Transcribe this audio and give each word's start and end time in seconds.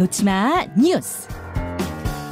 놓치마 0.00 0.64
뉴스. 0.78 1.28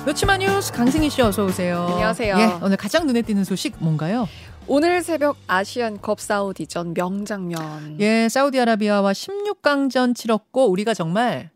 놓치마 0.07 0.39
뉴스 0.39 0.73
강승희 0.73 1.11
씨 1.11 1.21
어서 1.21 1.45
오세요. 1.45 1.87
안녕하세요. 1.91 2.39
예, 2.39 2.45
오늘 2.65 2.79
가장 2.79 3.07
눈에 3.07 3.21
띄는 3.21 3.45
소식 3.45 3.75
뭔가요? 3.79 4.27
오늘 4.67 5.03
새벽 5.03 5.37
아시안컵 5.47 6.19
사우디전 6.19 6.95
명장면. 6.95 8.01
예, 8.01 8.27
사우디아라비아와 8.31 9.13
16강전 9.13 10.17
치렀고 10.17 10.71
우리가 10.71 10.95
정말 10.95 11.51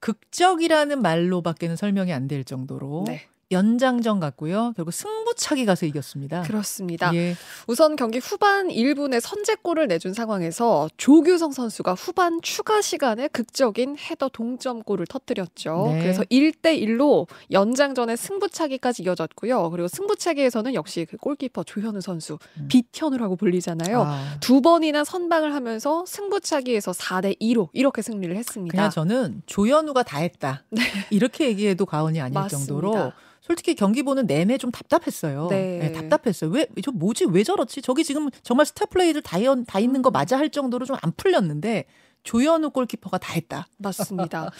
극적이라는 0.00 1.00
말로밖에는 1.00 1.76
설명이 1.76 2.12
안 2.12 2.26
될 2.26 2.42
정도로 2.42 3.04
네. 3.06 3.22
연장전 3.52 4.18
같고요. 4.18 4.72
결국 4.76 4.92
승부차기 4.92 5.66
가서 5.66 5.86
이겼습니다. 5.86 6.42
그렇습니다. 6.42 7.14
예. 7.14 7.36
우선 7.66 7.96
경기 7.96 8.18
후반 8.18 8.68
1분에 8.68 9.20
선제골을 9.20 9.88
내준 9.88 10.14
상황에서 10.14 10.88
조규성 10.96 11.52
선수가 11.52 11.94
후반 11.94 12.40
추가 12.42 12.80
시간에 12.80 13.28
극적인 13.28 13.96
헤더 13.98 14.30
동점골을 14.30 15.06
터뜨렸죠. 15.06 15.90
네. 15.92 16.00
그래서 16.00 16.22
1대 16.24 16.80
1로 16.82 17.28
연장전의 17.50 18.16
승부차기까지 18.16 19.04
이어졌고요. 19.04 19.70
그리고 19.70 19.88
승부차기에서는 19.88 20.74
역시 20.74 21.06
그 21.08 21.16
골키퍼 21.16 21.64
조현우 21.64 22.00
선수 22.00 22.38
음. 22.56 22.68
비현우라고 22.68 23.36
불리잖아요. 23.36 24.02
아, 24.02 24.36
두 24.40 24.60
번이나 24.60 25.04
선방을 25.04 25.54
하면서 25.54 26.04
승부차기에서 26.06 26.92
4대 26.92 27.38
2로 27.40 27.68
이렇게 27.72 28.02
승리를 28.02 28.34
했습니다. 28.34 28.74
그냥 28.76 28.90
저는 28.90 29.42
조현우가 29.46 30.02
다 30.04 30.18
했다. 30.18 30.64
이렇게 31.10 31.46
얘기해도 31.46 31.86
과언이 31.86 32.20
아닐 32.20 32.34
네. 32.34 32.40
맞습니다. 32.40 32.66
정도로 32.66 33.12
솔직히 33.42 33.74
경기 33.74 34.02
보는 34.04 34.26
내내 34.26 34.56
좀 34.56 34.70
답답했어요. 34.70 35.48
네. 35.50 35.92
답답했어요. 35.92 36.50
왜 36.50 36.66
저 36.82 36.90
뭐지 36.92 37.26
왜 37.28 37.42
저렇지? 37.42 37.82
저기 37.82 38.04
지금 38.04 38.30
정말 38.42 38.64
스타 38.66 38.86
플레이들 38.86 39.20
다, 39.20 39.42
연- 39.44 39.64
다 39.66 39.78
있는 39.80 40.00
거 40.00 40.10
음. 40.10 40.12
맞아 40.12 40.38
할 40.38 40.48
정도로 40.48 40.86
좀 40.86 40.96
안 41.02 41.12
풀렸는데 41.16 41.84
조현우 42.22 42.70
골키퍼가 42.70 43.18
다 43.18 43.32
했다. 43.32 43.66
맞습니다. 43.78 44.50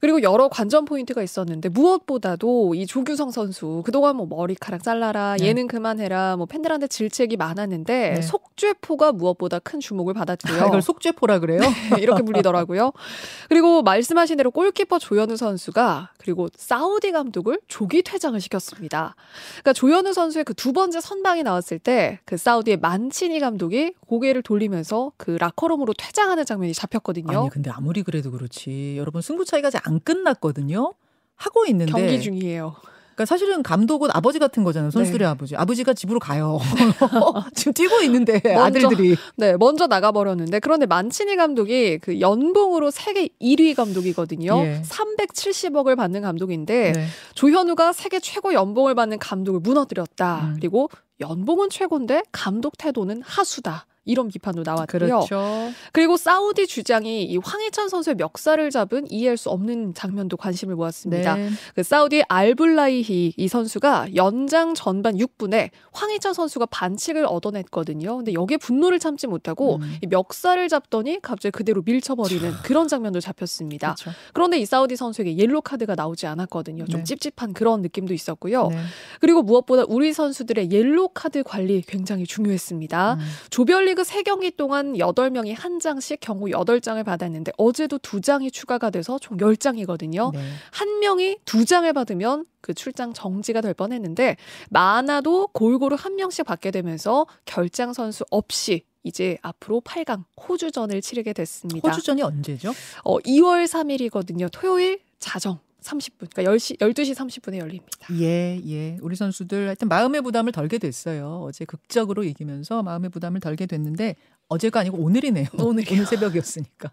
그리고 0.00 0.22
여러 0.22 0.48
관전 0.48 0.84
포인트가 0.84 1.22
있었는데 1.22 1.70
무엇보다도 1.70 2.74
이 2.74 2.86
조규성 2.86 3.30
선수 3.30 3.82
그동안 3.86 4.16
뭐 4.16 4.26
머리카락 4.26 4.82
잘라라 4.82 5.36
네. 5.38 5.46
예능 5.46 5.66
그만해라 5.66 6.36
뭐 6.36 6.44
팬들한테 6.46 6.88
질책이 6.88 7.36
많았는데 7.38 8.10
네. 8.16 8.22
속죄포가 8.22 9.12
무엇보다 9.12 9.58
큰 9.60 9.80
주목을 9.80 10.12
받았고요. 10.14 10.62
아, 10.62 10.66
이걸 10.66 10.82
속죄포라 10.82 11.38
그래요? 11.38 11.60
이렇게 11.98 12.22
불리더라고요. 12.22 12.92
그리고 13.48 13.82
말씀하신 13.82 14.36
대로 14.36 14.50
골키퍼 14.50 14.98
조현우 14.98 15.36
선수가 15.36 16.10
그리고 16.18 16.48
사우디 16.54 17.12
감독을 17.12 17.60
조기 17.68 18.02
퇴장을 18.02 18.38
시켰습니다. 18.40 19.14
그러니까 19.62 19.72
조현우 19.72 20.12
선수의 20.12 20.44
그 20.44 20.56
두 20.56 20.72
번째 20.72 21.00
선방이 21.00 21.42
나왔을 21.44 21.78
때 21.78 22.18
그 22.24 22.36
사우디의 22.36 22.78
만치니 22.78 23.38
감독이 23.40 23.92
고개를 24.08 24.42
돌리면서 24.42 25.12
그 25.16 25.32
라커룸으로 25.38 25.92
퇴장하는 25.96 26.44
장면이 26.44 26.72
잡혔 26.74 27.02
거든요. 27.06 27.40
아니 27.40 27.50
근데 27.50 27.70
아무리 27.70 28.02
그래도 28.02 28.32
그렇지 28.32 28.96
여러분 28.98 29.22
승부 29.22 29.44
차이가 29.44 29.68
아직 29.68 29.86
안 29.86 30.00
끝났거든요. 30.00 30.92
하고 31.36 31.66
있는데 31.66 31.92
경기 31.92 32.20
중이에요. 32.20 32.74
그러니까 33.14 33.24
사실은 33.24 33.62
감독은 33.62 34.10
아버지 34.12 34.38
같은 34.38 34.62
거잖아요. 34.62 34.90
선수들의 34.90 35.26
네. 35.26 35.30
아버지. 35.30 35.56
아버지가 35.56 35.94
집으로 35.94 36.18
가요. 36.18 36.58
지금 37.54 37.72
뛰고 37.72 38.02
있는데 38.02 38.40
먼저 38.44 38.60
아들들이 38.60 39.16
네, 39.36 39.56
먼저 39.56 39.86
나가 39.86 40.12
버렸는데 40.12 40.58
그런데 40.60 40.84
만치니 40.84 41.36
감독이 41.36 41.98
그 41.98 42.20
연봉으로 42.20 42.90
세계 42.90 43.28
1위 43.40 43.74
감독이거든요. 43.74 44.58
예. 44.58 44.82
370억을 44.82 45.96
받는 45.96 46.20
감독인데 46.20 46.92
네. 46.92 47.06
조현우가 47.34 47.94
세계 47.94 48.20
최고 48.20 48.52
연봉을 48.52 48.94
받는 48.94 49.18
감독을 49.18 49.60
무너뜨렸다. 49.60 50.48
음. 50.48 50.54
그리고 50.56 50.90
연봉은 51.20 51.70
최고인데 51.70 52.22
감독 52.32 52.76
태도는 52.76 53.22
하수다. 53.22 53.86
이런 54.06 54.28
비판도 54.28 54.62
나왔고요. 54.64 54.86
그렇죠. 54.86 55.70
그리고 55.92 56.16
사우디 56.16 56.66
주장이 56.68 57.24
이 57.24 57.36
황희찬 57.36 57.88
선수의 57.88 58.14
멱살을 58.16 58.70
잡은 58.70 59.10
이해할 59.10 59.36
수 59.36 59.50
없는 59.50 59.94
장면도 59.94 60.36
관심을 60.36 60.76
모았습니다. 60.76 61.34
네. 61.34 61.50
그 61.74 61.82
사우디 61.82 62.22
알블라이히 62.28 63.34
이 63.36 63.48
선수가 63.48 64.14
연장 64.14 64.74
전반 64.74 65.16
6분에 65.16 65.70
황희찬 65.92 66.34
선수가 66.34 66.66
반칙을 66.66 67.26
얻어냈거든요. 67.26 68.18
근데 68.18 68.32
여기에 68.32 68.58
분노를 68.58 69.00
참지 69.00 69.26
못하고 69.26 69.76
음. 69.76 69.98
이 70.00 70.06
멱살을 70.06 70.68
잡더니 70.68 71.18
갑자기 71.20 71.50
그대로 71.50 71.82
밀쳐버리는 71.84 72.52
그런 72.62 72.86
장면도 72.86 73.20
잡혔습니다. 73.20 73.94
그렇죠. 73.94 74.16
그런데 74.32 74.58
이 74.58 74.66
사우디 74.66 74.94
선수에게 74.94 75.36
옐로 75.36 75.62
카드가 75.62 75.96
나오지 75.96 76.26
않았거든요. 76.28 76.84
좀 76.86 77.02
네. 77.02 77.04
찝찝한 77.04 77.54
그런 77.54 77.82
느낌도 77.82 78.14
있었고요. 78.14 78.68
네. 78.68 78.78
그리고 79.20 79.42
무엇보다 79.42 79.82
우리 79.88 80.12
선수들의 80.12 80.70
옐로 80.70 81.08
카드 81.08 81.42
관리 81.42 81.82
굉장히 81.82 82.24
중요했습니다. 82.24 83.14
음. 83.14 83.20
조별리 83.50 83.95
그 83.96 84.02
3경기 84.02 84.56
동안 84.56 84.92
8명이 84.92 85.56
한 85.58 85.80
장씩 85.80 86.20
경고 86.20 86.48
8장을 86.48 87.04
받았는데 87.04 87.52
어제도 87.56 87.98
2장이 87.98 88.52
추가가 88.52 88.90
돼서 88.90 89.18
총 89.18 89.38
10장이거든요. 89.38 90.32
네. 90.32 90.40
한 90.70 91.00
명이 91.00 91.38
두 91.44 91.64
장을 91.64 91.90
받으면 91.92 92.44
그 92.60 92.74
출장 92.74 93.12
정지가 93.12 93.62
될 93.62 93.74
뻔했는데 93.74 94.36
많아도 94.70 95.48
골고루 95.48 95.96
한 95.98 96.14
명씩 96.16 96.44
받게 96.44 96.70
되면서 96.70 97.26
결장 97.46 97.92
선수 97.92 98.24
없이 98.30 98.82
이제 99.02 99.38
앞으로 99.42 99.80
8강 99.80 100.24
호주전을 100.48 101.00
치르게 101.00 101.32
됐습니다. 101.32 101.88
호주전이 101.88 102.22
언제죠? 102.22 102.72
어, 103.02 103.18
2월 103.20 103.64
3일이거든요. 103.64 104.48
토요일 104.52 105.00
자정 105.18 105.58
30분. 105.86 106.28
그러니까 106.32 106.52
10시 106.52 106.78
12시 106.78 107.14
30분에 107.14 107.58
열립니다. 107.58 108.08
예, 108.12 108.60
예. 108.66 108.98
우리 109.00 109.16
선수들 109.16 109.66
하여튼 109.66 109.88
마음의 109.88 110.22
부담을 110.22 110.52
덜게 110.52 110.78
됐어요. 110.78 111.42
어제 111.44 111.64
극적으로 111.64 112.24
이기면서 112.24 112.82
마음의 112.82 113.10
부담을 113.10 113.40
덜게 113.40 113.66
됐는데 113.66 114.16
어제가 114.48 114.80
아니고 114.80 114.98
오늘이네요. 114.98 115.46
오늘이요. 115.58 115.92
오늘 115.92 116.06
새벽이었으니까. 116.06 116.90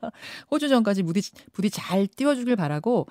호주전까지 0.52 1.04
부디 1.04 1.22
부디 1.52 1.70
잘 1.70 2.08
띄워주길 2.08 2.56
바라고 2.56 3.08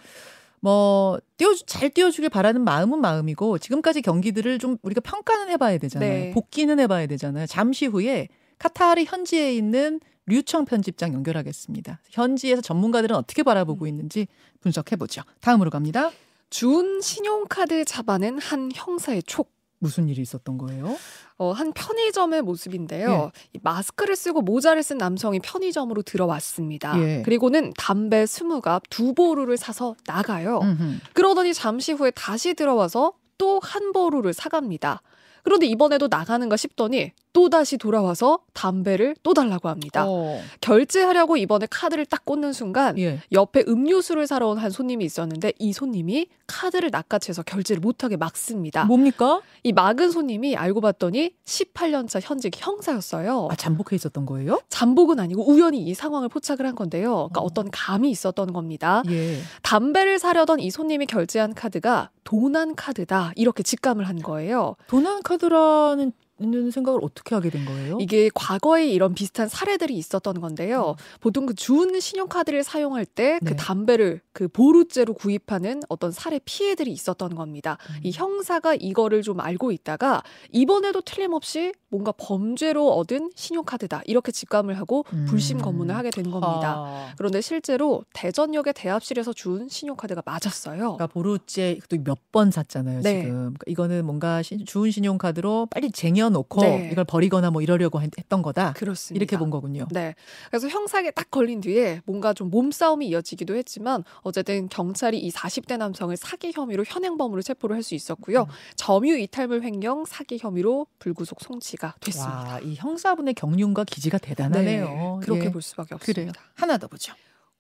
뭐 0.60 1.18
띄워 1.36 1.54
잘 1.66 1.90
띄워주길 1.90 2.30
바라는 2.30 2.62
마음은 2.62 3.00
마음이고 3.00 3.58
지금까지 3.58 4.00
경기들을 4.02 4.58
좀 4.58 4.78
우리가 4.82 5.00
평가는 5.00 5.48
해봐야 5.50 5.78
되잖아요. 5.78 6.10
네. 6.10 6.30
복귀는 6.32 6.78
해봐야 6.80 7.06
되잖아요. 7.06 7.46
잠시 7.46 7.86
후에 7.86 8.28
카타르 8.58 9.02
현지에 9.02 9.54
있는 9.54 10.00
류청 10.26 10.64
편집장 10.64 11.12
연결하겠습니다. 11.14 12.00
현지에서 12.10 12.62
전문가들은 12.62 13.16
어떻게 13.16 13.42
바라보고 13.42 13.86
있는지 13.86 14.26
분석해 14.60 14.96
보죠. 14.96 15.22
다음으로 15.40 15.70
갑니다. 15.70 16.10
준 16.50 17.00
신용카드 17.00 17.84
잡아낸 17.84 18.38
한 18.38 18.70
형사의 18.74 19.22
촉. 19.24 19.50
무슨 19.78 20.08
일이 20.08 20.22
있었던 20.22 20.58
거예요? 20.58 20.96
어, 21.38 21.50
한 21.50 21.72
편의점의 21.72 22.42
모습인데요. 22.42 23.32
이 23.52 23.58
마스크를 23.64 24.14
쓰고 24.14 24.42
모자를 24.42 24.80
쓴 24.84 24.96
남성이 24.96 25.40
편의점으로 25.40 26.02
들어왔습니다. 26.02 26.96
예. 27.02 27.22
그리고는 27.24 27.72
담배 27.76 28.22
20갑 28.22 28.82
두 28.90 29.12
보루를 29.12 29.56
사서 29.56 29.96
나가요. 30.06 30.60
음흠. 30.62 30.98
그러더니 31.14 31.52
잠시 31.52 31.90
후에 31.90 32.12
다시 32.12 32.54
들어와서 32.54 33.14
또 33.38 33.58
한 33.60 33.90
보루를 33.90 34.32
사갑니다. 34.32 35.02
그런데 35.42 35.66
이번에도 35.66 36.08
나가는가 36.08 36.56
싶더니 36.56 37.12
또 37.32 37.48
다시 37.48 37.78
돌아와서 37.78 38.40
담배를 38.52 39.16
또 39.22 39.32
달라고 39.34 39.68
합니다. 39.68 40.04
어, 40.06 40.40
결제하려고 40.60 41.36
이번에 41.36 41.66
카드를 41.70 42.04
딱 42.06 42.24
꽂는 42.24 42.52
순간 42.52 42.98
예. 42.98 43.20
옆에 43.32 43.64
음료수를 43.66 44.26
사러 44.26 44.48
온 44.48 44.58
한 44.62 44.70
손님이 44.70 45.04
있었는데 45.06 45.54
이 45.58 45.72
손님이 45.72 46.26
카드를 46.46 46.90
낚아채서 46.92 47.42
결제를 47.42 47.80
못하게 47.80 48.16
막습니다. 48.16 48.84
뭡니까? 48.84 49.40
이 49.64 49.72
막은 49.72 50.10
손님이 50.12 50.54
알고 50.56 50.80
봤더니 50.82 51.32
18년차 51.44 52.20
현직 52.22 52.52
형사였어요. 52.56 53.48
아, 53.50 53.56
잠복해 53.56 53.96
있었던 53.96 54.26
거예요? 54.26 54.60
잠복은 54.68 55.18
아니고 55.18 55.48
우연히 55.50 55.78
이 55.82 55.94
상황을 55.94 56.28
포착을 56.28 56.66
한 56.66 56.74
건데요. 56.76 57.28
그러니까 57.32 57.40
어. 57.40 57.44
어떤 57.44 57.70
감이 57.70 58.10
있었던 58.10 58.52
겁니다. 58.52 59.02
예. 59.10 59.38
담배를 59.62 60.18
사려던 60.18 60.60
이 60.60 60.70
손님이 60.70 61.06
결제한 61.06 61.54
카드가 61.54 62.10
도난 62.24 62.74
카드다 62.74 63.32
이렇게 63.36 63.62
직감을 63.62 64.08
한 64.08 64.20
거예요. 64.20 64.76
도난 64.86 65.22
카드라는 65.22 66.12
는 66.42 66.70
생각을 66.70 67.00
어떻게 67.02 67.34
하게 67.34 67.50
된 67.50 67.64
거예요? 67.64 67.98
이게 68.00 68.28
과거에 68.34 68.86
이런 68.88 69.14
비슷한 69.14 69.48
사례들이 69.48 69.94
있었던 69.96 70.40
건데요. 70.40 70.96
보통 71.20 71.46
그 71.46 71.54
준 71.54 71.98
신용카드를 72.00 72.64
사용할 72.64 73.04
때그 73.06 73.44
네. 73.44 73.56
담배를 73.56 74.20
그 74.32 74.48
보루죄로 74.48 75.14
구입하는 75.14 75.82
어떤 75.88 76.10
사례 76.10 76.40
피해들이 76.44 76.90
있었던 76.92 77.34
겁니다. 77.34 77.78
음. 77.90 78.00
이 78.02 78.10
형사가 78.12 78.74
이거를 78.74 79.22
좀 79.22 79.40
알고 79.40 79.70
있다가 79.72 80.22
이번에도 80.50 81.00
틀림없이 81.00 81.72
뭔가 81.88 82.12
범죄로 82.12 82.90
얻은 82.94 83.30
신용카드다 83.36 84.02
이렇게 84.06 84.32
직감을 84.32 84.78
하고 84.78 85.04
음. 85.12 85.26
불심 85.28 85.58
검문을 85.58 85.94
하게 85.94 86.10
된 86.10 86.30
겁니다. 86.30 86.74
아, 86.78 87.12
그런데 87.18 87.40
실제로 87.40 88.02
대전역의 88.14 88.72
대합실에서 88.74 89.32
준 89.34 89.68
신용카드가 89.68 90.22
맞았어요. 90.24 90.78
그러니까 90.78 91.06
보루째 91.06 91.78
몇번 92.02 92.50
샀잖아요 92.50 93.00
네. 93.02 93.20
지금. 93.22 93.34
그러니까 93.34 93.64
이거는 93.66 94.04
뭔가 94.06 94.42
신- 94.42 94.64
주운 94.64 94.90
신용카드로 94.90 95.68
빨리 95.70 95.90
쟁여 95.92 96.30
놓고 96.32 96.60
네. 96.62 96.88
이걸 96.92 97.04
버리거나 97.04 97.50
뭐 97.50 97.62
이러려고 97.62 98.00
했- 98.02 98.10
했던 98.18 98.42
거다. 98.42 98.72
그렇습니다. 98.72 99.22
이렇게 99.22 99.36
본 99.38 99.50
거군요. 99.50 99.86
네. 99.90 100.14
그래서 100.50 100.68
형사에게 100.68 101.12
딱 101.12 101.30
걸린 101.30 101.60
뒤에 101.60 102.00
뭔가 102.04 102.32
좀 102.34 102.50
몸싸움이 102.50 103.06
이어지기도 103.08 103.54
했지만 103.54 104.02
어쨌든 104.22 104.68
경찰이 104.68 105.18
이 105.18 105.30
40대 105.30 105.76
남성을 105.76 106.16
사기 106.16 106.52
혐의로 106.52 106.84
현행범으로 106.86 107.42
체포를 107.42 107.76
할 107.76 107.82
수 107.82 107.94
있었고요. 107.94 108.42
음. 108.42 108.46
점유 108.76 109.16
이탈물 109.18 109.62
횡령 109.62 110.04
사기 110.06 110.38
혐의로 110.40 110.86
불구속 110.98 111.40
송치가 111.40 111.94
됐습니다. 112.00 112.32
와, 112.54 112.60
이 112.60 112.74
형사분의 112.76 113.34
경륜과 113.34 113.84
기지가 113.84 114.18
대단하네요. 114.18 114.84
네, 115.20 115.26
그렇게 115.26 115.46
예. 115.46 115.50
볼 115.52 115.60
수밖에 115.62 115.96
그래요. 115.96 116.28
없습니다. 116.28 116.40
하나 116.54 116.78
더 116.78 116.86
보죠. 116.88 117.12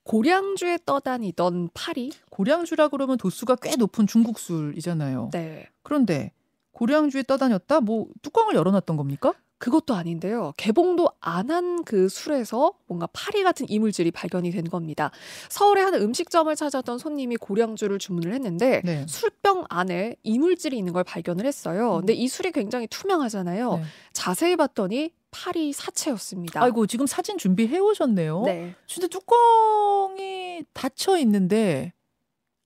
고량주에 0.04 0.78
떠다니던 0.84 1.70
파리. 1.74 2.10
고량주라 2.30 2.88
그러면 2.88 3.18
도수가 3.18 3.56
꽤 3.62 3.76
높은 3.76 4.06
중국 4.06 4.38
술이잖아요. 4.38 5.30
네. 5.32 5.68
그런데 5.82 6.32
고량주에 6.86 7.22
떠다녔다? 7.22 7.80
뭐 7.80 8.06
뚜껑을 8.22 8.56
열어놨던 8.56 8.96
겁니까? 8.96 9.34
그것도 9.58 9.94
아닌데요. 9.94 10.52
개봉도 10.56 11.08
안 11.20 11.48
한 11.50 11.84
그 11.84 12.08
술에서 12.08 12.72
뭔가 12.88 13.06
파리 13.12 13.44
같은 13.44 13.66
이물질이 13.68 14.10
발견이 14.10 14.50
된 14.50 14.64
겁니다. 14.64 15.12
서울의 15.48 15.84
한 15.84 15.94
음식점을 15.94 16.54
찾았던 16.56 16.98
손님이 16.98 17.36
고량주를 17.36 18.00
주문을 18.00 18.34
했는데 18.34 18.82
네. 18.84 19.06
술병 19.08 19.66
안에 19.68 20.16
이물질이 20.24 20.76
있는 20.76 20.92
걸 20.92 21.04
발견을 21.04 21.46
했어요. 21.46 21.94
음. 21.94 21.98
근데 22.00 22.14
이 22.14 22.26
술이 22.26 22.50
굉장히 22.50 22.88
투명하잖아요. 22.88 23.76
네. 23.76 23.82
자세히 24.12 24.56
봤더니 24.56 25.12
파리 25.30 25.72
사체였습니다. 25.72 26.60
아이고 26.60 26.88
지금 26.88 27.06
사진 27.06 27.38
준비해 27.38 27.78
오셨네요. 27.78 28.42
네. 28.44 28.74
근데 28.92 29.06
뚜껑이 29.06 30.64
닫혀 30.74 31.16
있는데 31.18 31.92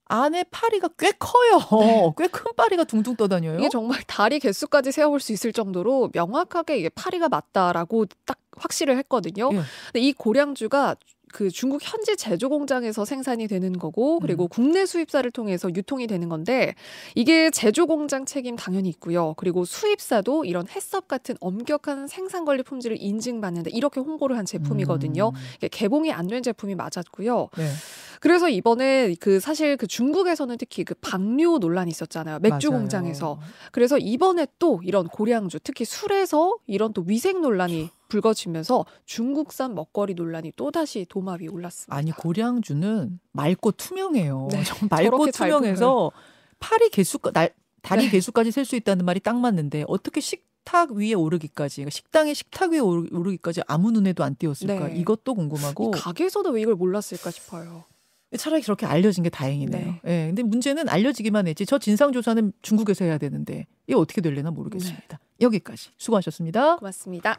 안에 0.08 0.44
파리가 0.50 0.88
꽤 0.98 1.12
커요. 1.12 1.58
네. 1.80 2.12
꽤큰 2.16 2.52
파리가 2.56 2.84
둥둥 2.84 3.16
떠다녀요. 3.16 3.58
이게 3.58 3.68
정말 3.68 4.00
다리 4.06 4.38
개수까지 4.38 4.92
세어볼 4.92 5.20
수 5.20 5.32
있을 5.32 5.52
정도로 5.52 6.10
명확하게 6.12 6.78
이게 6.78 6.88
파리가 6.88 7.28
맞다라고 7.28 8.06
딱 8.24 8.38
확실을 8.56 8.96
했거든요. 8.98 9.50
예. 9.52 9.56
근데 9.86 10.00
이 10.00 10.12
고량주가 10.12 10.96
그 11.36 11.50
중국 11.50 11.82
현지 11.82 12.16
제조 12.16 12.48
공장에서 12.48 13.04
생산이 13.04 13.46
되는 13.46 13.74
거고 13.74 14.20
그리고 14.20 14.44
음. 14.44 14.48
국내 14.48 14.86
수입사를 14.86 15.30
통해서 15.32 15.68
유통이 15.68 16.06
되는 16.06 16.30
건데 16.30 16.74
이게 17.14 17.50
제조 17.50 17.86
공장 17.86 18.24
책임 18.24 18.56
당연히 18.56 18.88
있고요. 18.88 19.34
그리고 19.36 19.66
수입사도 19.66 20.46
이런 20.46 20.66
해썹 20.66 21.08
같은 21.08 21.34
엄격한 21.40 22.06
생산 22.06 22.46
관리 22.46 22.62
품질을 22.62 22.96
인증받는데 22.98 23.70
이렇게 23.70 24.00
홍보를 24.00 24.38
한 24.38 24.46
제품이거든요. 24.46 25.28
음. 25.34 25.68
개봉이 25.70 26.10
안 26.10 26.26
된 26.26 26.42
제품이 26.42 26.74
맞았고요. 26.74 27.50
네. 27.56 27.68
그래서 28.20 28.48
이번에 28.48 29.14
그 29.20 29.38
사실 29.38 29.76
그 29.76 29.86
중국에서는 29.86 30.56
특히 30.58 30.84
그 30.84 30.94
방류 30.94 31.58
논란이 31.60 31.90
있었잖아요. 31.90 32.38
맥주 32.40 32.70
맞아요. 32.70 32.80
공장에서. 32.80 33.38
그래서 33.72 33.98
이번에 33.98 34.46
또 34.58 34.80
이런 34.82 35.06
고량주, 35.06 35.60
특히 35.62 35.84
술에서 35.84 36.56
이런 36.66 36.94
또 36.94 37.04
위생 37.06 37.42
논란이 37.42 37.90
불거지면서 38.08 38.84
중국산 39.04 39.74
먹거리 39.74 40.14
논란이 40.14 40.52
또 40.56 40.70
다시 40.70 41.06
도마 41.08 41.36
위에 41.40 41.48
올랐습니다. 41.48 41.94
아니 41.96 42.10
고량주는 42.12 43.20
맑고 43.32 43.72
투명해요. 43.72 44.48
네, 44.50 44.62
정 44.64 44.88
맑고 44.90 45.30
투명해서 45.30 46.10
파리 46.58 46.88
개수까 46.90 47.30
날 47.32 47.54
다리 47.82 48.04
네. 48.04 48.10
개수까지 48.10 48.50
셀 48.50 48.64
수 48.64 48.76
있다는 48.76 49.04
말이 49.04 49.20
딱 49.20 49.38
맞는데 49.38 49.84
어떻게 49.88 50.20
식탁 50.20 50.92
위에 50.92 51.12
오르기까지 51.14 51.76
그러니까 51.82 51.90
식당의 51.90 52.34
식탁 52.34 52.72
위에 52.72 52.78
오르- 52.80 53.08
오르기까지 53.12 53.62
아무 53.66 53.90
눈에도 53.92 54.24
안 54.24 54.34
띄었을까? 54.36 54.88
네. 54.88 54.96
이것도 54.96 55.32
이 55.32 55.34
궁금하고 55.34 55.90
가게에서도 55.92 56.50
왜 56.50 56.62
이걸 56.62 56.74
몰랐을까 56.74 57.30
싶어요. 57.30 57.84
차라리 58.36 58.60
그렇게 58.62 58.84
알려진 58.86 59.22
게 59.22 59.30
다행이네요. 59.30 59.86
네. 59.86 60.00
예. 60.04 60.26
근데 60.26 60.42
문제는 60.42 60.88
알려지기만 60.88 61.46
했지. 61.46 61.64
저 61.64 61.78
진상 61.78 62.10
조사는 62.12 62.52
중국에서 62.60 63.04
해야 63.04 63.18
되는데 63.18 63.66
이게 63.86 63.94
어떻게 63.96 64.20
될려나 64.20 64.50
모르겠습니다. 64.50 65.18
네. 65.20 65.44
여기까지 65.46 65.90
수고하셨습니다. 65.96 66.76
고맙습니다. 66.78 67.38